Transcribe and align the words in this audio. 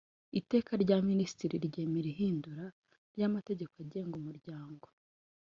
Iteka 0.39 0.71
rya 0.83 0.97
Minisitiri 1.09 1.55
ryemera 1.67 2.07
ihindura 2.13 2.65
ry 3.13 3.21
amategeko 3.27 3.73
agenga 3.83 4.13
Umuryango 4.21 4.85